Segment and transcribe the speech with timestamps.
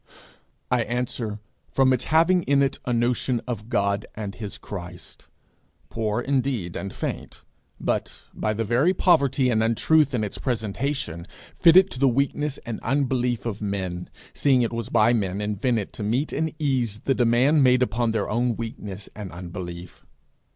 [0.71, 1.37] I answer,
[1.71, 5.27] From its having in it a notion of God and his Christ,
[5.91, 7.43] poor indeed and faint,
[7.79, 12.79] but, by the very poverty and untruth in its presentation, fitted to the weakness and
[12.79, 17.61] unbelief of men, seeing it was by men invented to meet and ease the demand
[17.61, 20.03] made upon their own weakness and unbelief.